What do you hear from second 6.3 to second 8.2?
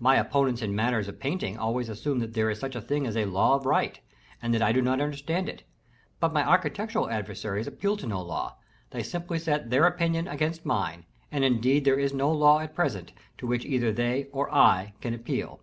my architectural adversaries appeal to